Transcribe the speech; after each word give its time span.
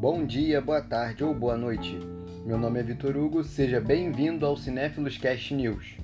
Bom 0.00 0.24
dia, 0.24 0.62
boa 0.62 0.80
tarde 0.80 1.22
ou 1.22 1.34
boa 1.34 1.58
noite. 1.58 2.00
Meu 2.46 2.56
nome 2.56 2.80
é 2.80 2.82
Vitor 2.82 3.14
Hugo, 3.18 3.44
seja 3.44 3.78
bem-vindo 3.82 4.46
ao 4.46 4.56
Cinéfilos 4.56 5.18
Cast 5.18 5.52
News. 5.52 5.98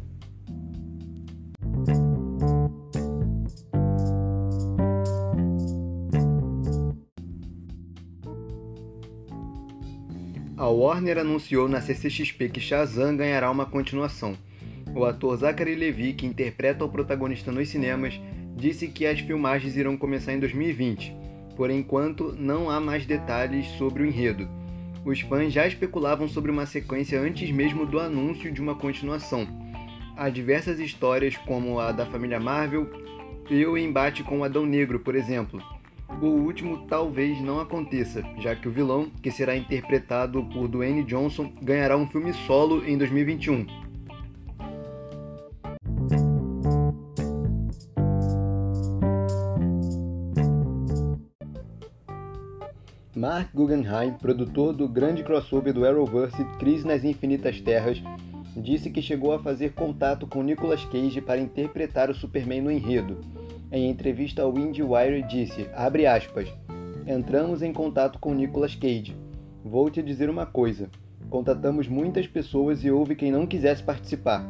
A 10.58 10.66
Warner 10.68 11.16
anunciou 11.16 11.66
na 11.66 11.80
CCXP 11.80 12.50
que 12.50 12.60
Shazam 12.60 13.16
ganhará 13.16 13.50
uma 13.50 13.64
continuação. 13.64 14.36
O 14.94 15.06
ator 15.06 15.38
Zachary 15.38 15.74
Levi, 15.74 16.12
que 16.12 16.26
interpreta 16.26 16.84
o 16.84 16.90
protagonista 16.90 17.50
nos 17.50 17.70
cinemas, 17.70 18.20
disse 18.54 18.88
que 18.88 19.06
as 19.06 19.20
filmagens 19.20 19.74
irão 19.74 19.96
começar 19.96 20.34
em 20.34 20.38
2020. 20.38 21.16
Por 21.56 21.70
enquanto, 21.70 22.34
não 22.38 22.70
há 22.70 22.78
mais 22.78 23.06
detalhes 23.06 23.66
sobre 23.78 24.02
o 24.02 24.06
enredo. 24.06 24.46
Os 25.04 25.20
fãs 25.20 25.52
já 25.52 25.66
especulavam 25.66 26.28
sobre 26.28 26.50
uma 26.50 26.66
sequência 26.66 27.20
antes 27.20 27.50
mesmo 27.50 27.86
do 27.86 27.98
anúncio 27.98 28.52
de 28.52 28.60
uma 28.60 28.74
continuação. 28.74 29.46
Há 30.16 30.28
diversas 30.28 30.78
histórias, 30.78 31.36
como 31.36 31.80
a 31.80 31.92
da 31.92 32.04
família 32.04 32.38
Marvel 32.38 32.90
e 33.48 33.64
o 33.64 33.78
embate 33.78 34.22
com 34.22 34.40
o 34.40 34.44
Adão 34.44 34.66
Negro, 34.66 35.00
por 35.00 35.14
exemplo. 35.14 35.62
O 36.20 36.26
último 36.26 36.86
talvez 36.86 37.40
não 37.40 37.60
aconteça, 37.60 38.22
já 38.38 38.54
que 38.54 38.68
o 38.68 38.70
vilão, 38.70 39.10
que 39.22 39.30
será 39.30 39.56
interpretado 39.56 40.44
por 40.44 40.68
Dwayne 40.68 41.04
Johnson, 41.04 41.52
ganhará 41.62 41.96
um 41.96 42.06
filme 42.06 42.32
solo 42.32 42.86
em 42.86 42.96
2021. 42.98 43.85
Mark 53.16 53.48
Guggenheim, 53.54 54.12
produtor 54.12 54.74
do 54.74 54.86
grande 54.86 55.24
crossover 55.24 55.72
do 55.72 55.86
Arrowverse 55.86 56.44
Crise 56.58 56.86
nas 56.86 57.02
Infinitas 57.02 57.58
Terras, 57.62 58.02
disse 58.54 58.90
que 58.90 59.00
chegou 59.00 59.32
a 59.32 59.38
fazer 59.38 59.72
contato 59.72 60.26
com 60.26 60.42
Nicolas 60.42 60.84
Cage 60.84 61.22
para 61.22 61.40
interpretar 61.40 62.10
o 62.10 62.14
Superman 62.14 62.60
no 62.60 62.70
enredo. 62.70 63.18
Em 63.72 63.88
entrevista 63.88 64.42
ao 64.42 64.54
IndieWire 64.58 65.22
disse, 65.22 65.66
aspas, 65.74 66.52
entramos 67.06 67.62
em 67.62 67.72
contato 67.72 68.18
com 68.18 68.34
Nicolas 68.34 68.74
Cage. 68.74 69.16
Vou 69.64 69.88
te 69.88 70.02
dizer 70.02 70.28
uma 70.28 70.44
coisa, 70.44 70.90
contatamos 71.30 71.88
muitas 71.88 72.26
pessoas 72.26 72.84
e 72.84 72.90
houve 72.90 73.16
quem 73.16 73.32
não 73.32 73.46
quisesse 73.46 73.82
participar, 73.82 74.46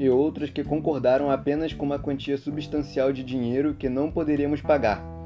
e 0.00 0.10
outras 0.10 0.50
que 0.50 0.64
concordaram 0.64 1.30
apenas 1.30 1.72
com 1.72 1.86
uma 1.86 1.98
quantia 2.00 2.36
substancial 2.36 3.12
de 3.12 3.22
dinheiro 3.22 3.74
que 3.74 3.88
não 3.88 4.10
poderíamos 4.10 4.60
pagar 4.60 5.19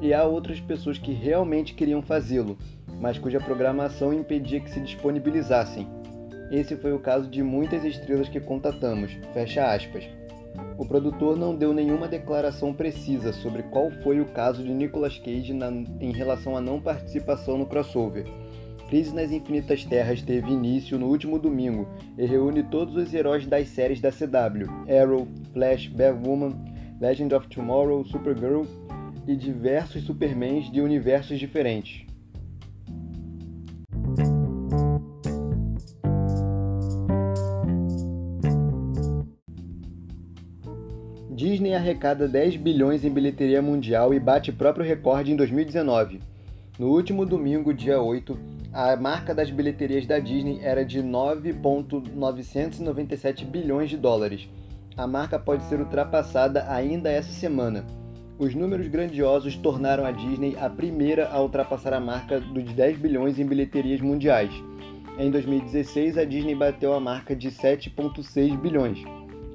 e 0.00 0.12
há 0.12 0.24
outras 0.24 0.60
pessoas 0.60 0.98
que 0.98 1.12
realmente 1.12 1.74
queriam 1.74 2.02
fazê-lo, 2.02 2.58
mas 3.00 3.18
cuja 3.18 3.40
programação 3.40 4.12
impedia 4.12 4.60
que 4.60 4.70
se 4.70 4.80
disponibilizassem. 4.80 5.86
Esse 6.50 6.76
foi 6.76 6.92
o 6.92 6.98
caso 6.98 7.28
de 7.28 7.42
muitas 7.42 7.84
estrelas 7.84 8.28
que 8.28 8.40
contatamos. 8.40 9.12
Fecha 9.32 9.72
aspas. 9.72 10.04
O 10.78 10.86
produtor 10.86 11.36
não 11.36 11.54
deu 11.54 11.72
nenhuma 11.72 12.06
declaração 12.06 12.72
precisa 12.72 13.32
sobre 13.32 13.62
qual 13.64 13.90
foi 14.02 14.20
o 14.20 14.26
caso 14.26 14.62
de 14.62 14.72
Nicolas 14.72 15.18
Cage 15.18 15.52
na, 15.52 15.68
em 15.68 16.12
relação 16.12 16.56
à 16.56 16.60
não 16.60 16.80
participação 16.80 17.58
no 17.58 17.66
crossover. 17.66 18.26
Crise 18.88 19.14
nas 19.14 19.32
Infinitas 19.32 19.84
Terras 19.84 20.22
teve 20.22 20.52
início 20.52 20.98
no 20.98 21.06
último 21.06 21.38
domingo 21.38 21.88
e 22.16 22.24
reúne 22.24 22.62
todos 22.62 22.94
os 22.94 23.12
heróis 23.12 23.44
das 23.44 23.68
séries 23.68 24.00
da 24.00 24.12
CW: 24.12 24.70
Arrow, 24.88 25.26
Flash, 25.52 25.88
Batwoman, 25.88 26.54
Legend 27.00 27.34
of 27.34 27.48
Tomorrow, 27.48 28.04
Supergirl 28.04 28.64
e 29.26 29.34
diversos 29.34 30.04
Supermans 30.04 30.70
de 30.70 30.80
universos 30.80 31.36
diferentes. 31.38 32.06
Disney 41.30 41.74
arrecada 41.74 42.26
10 42.26 42.56
bilhões 42.56 43.04
em 43.04 43.10
bilheteria 43.10 43.60
mundial 43.60 44.14
e 44.14 44.18
bate 44.18 44.50
próprio 44.50 44.86
recorde 44.86 45.32
em 45.32 45.36
2019. 45.36 46.20
No 46.78 46.88
último 46.88 47.26
domingo, 47.26 47.74
dia 47.74 48.00
8, 48.00 48.38
a 48.72 48.96
marca 48.96 49.34
das 49.34 49.50
bilheterias 49.50 50.06
da 50.06 50.18
Disney 50.18 50.60
era 50.62 50.84
de 50.84 51.02
9,997 51.02 53.44
bilhões 53.44 53.90
de 53.90 53.96
dólares. 53.96 54.48
A 54.96 55.06
marca 55.06 55.38
pode 55.38 55.62
ser 55.64 55.78
ultrapassada 55.78 56.64
ainda 56.70 57.10
essa 57.10 57.32
semana, 57.32 57.84
os 58.38 58.54
números 58.54 58.86
grandiosos 58.88 59.56
tornaram 59.56 60.04
a 60.04 60.10
Disney 60.10 60.56
a 60.60 60.68
primeira 60.68 61.28
a 61.28 61.40
ultrapassar 61.40 61.94
a 61.94 62.00
marca 62.00 62.38
dos 62.38 62.64
10 62.72 62.98
bilhões 62.98 63.38
em 63.38 63.46
bilheterias 63.46 64.00
mundiais. 64.00 64.52
Em 65.18 65.30
2016, 65.30 66.18
a 66.18 66.24
Disney 66.24 66.54
bateu 66.54 66.92
a 66.92 67.00
marca 67.00 67.34
de 67.34 67.50
7,6 67.50 68.58
bilhões. 68.58 69.02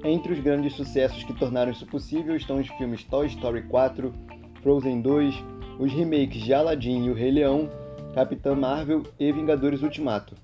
Entre 0.04 0.32
os 0.32 0.40
grandes 0.40 0.74
sucessos 0.74 1.22
que 1.22 1.32
tornaram 1.32 1.70
isso 1.70 1.86
possível 1.86 2.34
estão 2.34 2.58
os 2.58 2.66
filmes 2.70 3.04
Toy 3.04 3.28
Story 3.28 3.62
4, 3.62 4.12
Frozen 4.60 5.00
2, 5.00 5.34
os 5.78 5.92
remakes 5.92 6.42
de 6.42 6.52
Aladdin 6.52 7.04
e 7.04 7.10
O 7.10 7.14
Rei 7.14 7.30
Leão, 7.30 7.70
Capitã 8.12 8.56
Marvel 8.56 9.04
e 9.18 9.30
Vingadores 9.30 9.82
Ultimato. 9.82 10.34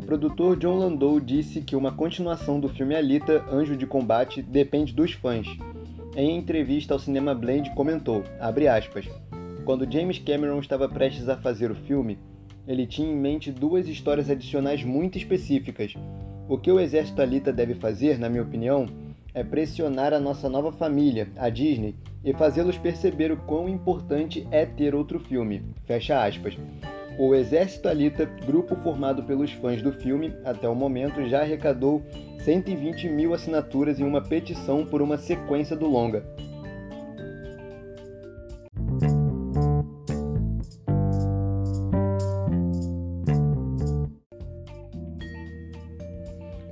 O 0.00 0.02
produtor 0.10 0.56
John 0.56 0.76
Landau 0.76 1.20
disse 1.20 1.60
que 1.60 1.76
uma 1.76 1.92
continuação 1.92 2.58
do 2.58 2.70
filme 2.70 2.96
Alita, 2.96 3.44
Anjo 3.52 3.76
de 3.76 3.86
Combate, 3.86 4.40
depende 4.40 4.94
dos 4.94 5.12
fãs. 5.12 5.46
Em 6.16 6.38
entrevista 6.38 6.94
ao 6.94 6.98
Cinema 6.98 7.34
Blend 7.34 7.70
comentou, 7.74 8.24
aspas, 8.40 9.06
quando 9.62 9.88
James 9.92 10.18
Cameron 10.18 10.58
estava 10.58 10.88
prestes 10.88 11.28
a 11.28 11.36
fazer 11.36 11.70
o 11.70 11.74
filme, 11.74 12.18
ele 12.66 12.86
tinha 12.86 13.12
em 13.12 13.14
mente 13.14 13.52
duas 13.52 13.86
histórias 13.86 14.30
adicionais 14.30 14.82
muito 14.82 15.18
específicas. 15.18 15.92
O 16.48 16.56
que 16.56 16.72
o 16.72 16.80
Exército 16.80 17.20
Alita 17.20 17.52
deve 17.52 17.74
fazer, 17.74 18.18
na 18.18 18.30
minha 18.30 18.42
opinião, 18.42 18.86
é 19.34 19.44
pressionar 19.44 20.14
a 20.14 20.18
nossa 20.18 20.48
nova 20.48 20.72
família, 20.72 21.28
a 21.36 21.50
Disney, 21.50 21.94
e 22.24 22.32
fazê-los 22.32 22.78
perceber 22.78 23.30
o 23.30 23.36
quão 23.36 23.68
importante 23.68 24.48
é 24.50 24.64
ter 24.64 24.94
outro 24.94 25.20
filme. 25.20 25.62
Fecha 25.84 26.24
aspas. 26.24 26.56
O 27.22 27.34
Exército 27.34 27.86
Alita, 27.86 28.24
grupo 28.24 28.74
formado 28.76 29.22
pelos 29.22 29.52
fãs 29.52 29.82
do 29.82 29.92
filme, 29.92 30.34
até 30.42 30.66
o 30.66 30.74
momento 30.74 31.28
já 31.28 31.42
arrecadou 31.42 32.02
120 32.46 33.10
mil 33.10 33.34
assinaturas 33.34 34.00
em 34.00 34.04
uma 34.04 34.22
petição 34.22 34.86
por 34.86 35.02
uma 35.02 35.18
sequência 35.18 35.76
do 35.76 35.86
longa. 35.86 36.24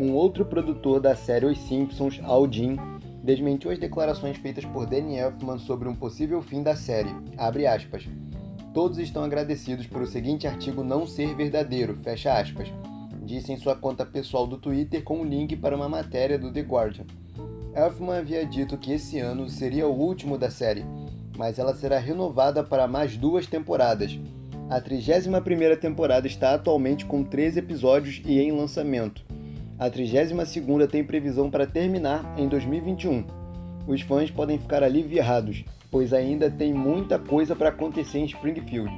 Um 0.01 0.15
outro 0.15 0.47
produtor 0.47 0.99
da 0.99 1.15
série 1.15 1.45
Os 1.45 1.59
Simpsons, 1.59 2.23
Al 2.25 2.51
Jean, 2.51 2.77
desmentiu 3.23 3.71
as 3.71 3.79
declarações 3.79 4.39
feitas 4.39 4.65
por 4.65 4.87
Danny 4.87 5.19
Elfman 5.19 5.59
sobre 5.59 5.91
um 5.91 5.95
possível 5.95 6.41
fim 6.41 6.63
da 6.63 6.75
série. 6.75 7.15
Abre 7.37 7.67
aspas. 7.67 8.09
Todos 8.79 8.99
estão 9.01 9.25
agradecidos 9.25 9.89
por 9.89 10.03
o 10.03 10.07
seguinte 10.07 10.47
artigo 10.47 10.85
não 10.85 11.05
ser 11.05 11.35
verdadeiro, 11.35 11.99
fecha 12.01 12.39
aspas, 12.39 12.69
disse 13.25 13.51
em 13.51 13.57
sua 13.57 13.75
conta 13.75 14.07
pessoal 14.07 14.47
do 14.47 14.57
Twitter 14.57 15.03
com 15.03 15.19
um 15.19 15.25
link 15.25 15.57
para 15.57 15.75
uma 15.75 15.89
matéria 15.89 16.39
do 16.39 16.53
The 16.53 16.61
Guardian. 16.61 17.05
Elfman 17.75 18.19
havia 18.19 18.47
dito 18.47 18.79
que 18.79 18.93
esse 18.93 19.19
ano 19.19 19.49
seria 19.49 19.89
o 19.89 19.93
último 19.93 20.39
da 20.39 20.49
série, 20.49 20.85
mas 21.37 21.59
ela 21.59 21.75
será 21.75 21.99
renovada 21.99 22.63
para 22.63 22.87
mais 22.87 23.17
duas 23.17 23.49
temporadas. 23.49 24.17
A 24.71 24.81
31ª 24.81 25.77
temporada 25.77 26.29
está 26.29 26.55
atualmente 26.55 27.05
com 27.05 27.25
13 27.25 27.59
episódios 27.59 28.23
e 28.25 28.39
em 28.39 28.53
lançamento. 28.53 29.25
A 29.77 29.91
32ª 29.91 30.87
tem 30.87 31.03
previsão 31.03 31.51
para 31.51 31.67
terminar 31.67 32.33
em 32.39 32.47
2021. 32.47 33.27
Os 33.89 34.03
fãs 34.03 34.31
podem 34.31 34.59
ficar 34.59 34.83
aliviados, 34.83 35.65
pois 35.91 36.13
ainda 36.13 36.51
tem 36.51 36.75
muita 36.75 37.19
coisa 37.19 37.57
para 37.57 37.71
acontecer 37.71 38.19
em 38.19 38.27
Springfield. 38.27 38.93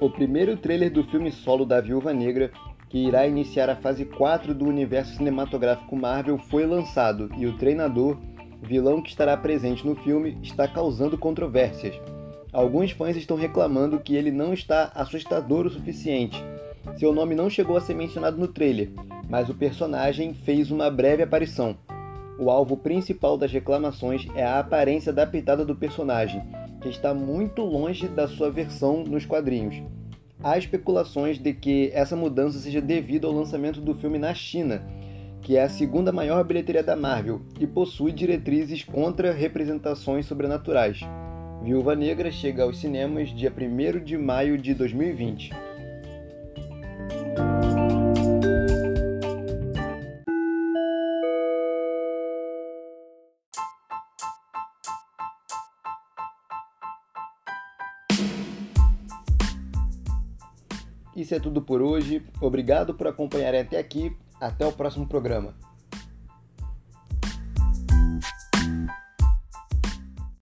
O 0.00 0.08
primeiro 0.08 0.56
trailer 0.56 0.90
do 0.90 1.04
filme 1.04 1.30
solo 1.30 1.66
da 1.66 1.78
Viúva 1.78 2.14
Negra, 2.14 2.50
que 2.88 3.06
irá 3.06 3.26
iniciar 3.26 3.68
a 3.68 3.76
fase 3.76 4.06
4 4.06 4.54
do 4.54 4.64
universo 4.64 5.14
cinematográfico 5.14 5.94
Marvel, 5.94 6.38
foi 6.38 6.64
lançado 6.64 7.28
e 7.36 7.44
o 7.44 7.58
treinador, 7.58 8.16
vilão 8.62 9.02
que 9.02 9.10
estará 9.10 9.36
presente 9.36 9.86
no 9.86 9.94
filme, 9.94 10.38
está 10.42 10.66
causando 10.66 11.18
controvérsias. 11.18 12.00
Alguns 12.52 12.90
fãs 12.90 13.16
estão 13.16 13.36
reclamando 13.36 14.00
que 14.00 14.14
ele 14.14 14.30
não 14.30 14.52
está 14.52 14.90
assustador 14.94 15.66
o 15.66 15.70
suficiente 15.70 16.42
seu 16.96 17.12
nome 17.12 17.34
não 17.34 17.50
chegou 17.50 17.76
a 17.76 17.80
ser 17.80 17.94
mencionado 17.94 18.38
no 18.38 18.48
trailer, 18.48 18.90
mas 19.28 19.48
o 19.48 19.54
personagem 19.54 20.34
fez 20.34 20.70
uma 20.70 20.90
breve 20.90 21.22
aparição. 21.22 21.76
O 22.38 22.50
alvo 22.50 22.76
principal 22.76 23.36
das 23.36 23.52
reclamações 23.52 24.26
é 24.34 24.44
a 24.44 24.58
aparência 24.58 25.10
adaptada 25.10 25.64
do 25.64 25.76
personagem, 25.76 26.42
que 26.80 26.88
está 26.88 27.12
muito 27.12 27.62
longe 27.62 28.08
da 28.08 28.26
sua 28.26 28.50
versão 28.50 29.04
nos 29.04 29.26
quadrinhos. 29.26 29.82
Há 30.42 30.56
especulações 30.56 31.38
de 31.38 31.52
que 31.52 31.90
essa 31.92 32.14
mudança 32.14 32.58
seja 32.58 32.80
devido 32.80 33.26
ao 33.26 33.32
lançamento 33.32 33.80
do 33.80 33.94
filme 33.94 34.18
na 34.18 34.32
China, 34.34 34.82
que 35.42 35.56
é 35.56 35.62
a 35.62 35.68
segunda 35.68 36.12
maior 36.12 36.44
bilheteria 36.44 36.82
da 36.82 36.96
Marvel 36.96 37.42
e 37.60 37.66
possui 37.66 38.12
diretrizes 38.12 38.84
contra 38.84 39.32
representações 39.32 40.26
sobrenaturais. 40.26 41.00
Viúva 41.68 41.94
Negra 41.94 42.32
chega 42.32 42.62
aos 42.62 42.78
cinemas 42.78 43.28
dia 43.28 43.52
1 43.54 44.02
de 44.02 44.16
maio 44.16 44.56
de 44.56 44.72
2020. 44.72 45.50
Isso 61.14 61.34
é 61.34 61.38
tudo 61.38 61.60
por 61.60 61.82
hoje. 61.82 62.24
Obrigado 62.40 62.94
por 62.94 63.08
acompanhar 63.08 63.54
até 63.54 63.78
aqui. 63.78 64.16
Até 64.40 64.64
o 64.64 64.72
próximo 64.72 65.06
programa. 65.06 65.54